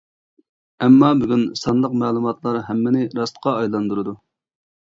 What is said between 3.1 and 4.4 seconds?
راستقا ئايلاندۇرىدۇ.